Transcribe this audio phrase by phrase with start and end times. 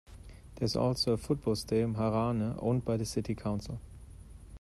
[0.55, 3.79] There is also a football stadium, "Harane", owned by the city council.